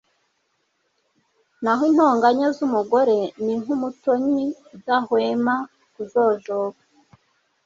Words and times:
naho 1.63 1.81
intonganya 1.89 2.47
z'umugore 2.55 3.17
ni 3.43 3.53
nk'umutonyi 3.61 4.45
udahwema 4.75 5.55
kujojoba 5.93 6.79